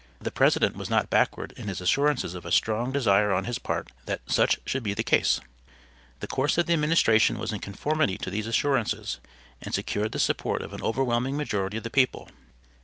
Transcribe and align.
The 0.19 0.31
President 0.31 0.75
was 0.75 0.89
not 0.89 1.11
backward 1.11 1.53
in 1.57 1.67
his 1.67 1.79
assurances 1.79 2.33
of 2.33 2.43
a 2.43 2.51
strong 2.51 2.91
desire 2.91 3.31
on 3.31 3.45
his 3.45 3.59
part 3.59 3.91
that 4.07 4.21
such 4.25 4.57
should 4.65 4.81
be 4.81 4.95
the 4.95 5.03
case. 5.03 5.39
The 6.21 6.27
course 6.27 6.57
of 6.57 6.65
the 6.65 6.73
administration 6.73 7.37
was 7.37 7.53
in 7.53 7.59
conformity 7.59 8.17
to 8.17 8.31
these 8.31 8.47
assurances, 8.47 9.19
and 9.61 9.75
secured 9.75 10.13
the 10.13 10.17
support 10.17 10.63
of 10.63 10.73
an 10.73 10.81
overwhelming 10.81 11.37
majority 11.37 11.77
of 11.77 11.83
the 11.83 11.91
people. 11.91 12.29